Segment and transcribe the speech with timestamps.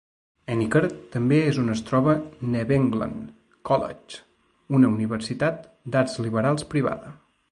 [0.51, 0.79] Henniker
[1.15, 2.15] també és on es troba
[2.55, 3.27] New England
[3.71, 4.23] College,
[4.79, 5.63] una universitat
[5.97, 7.17] d'arts liberals privada.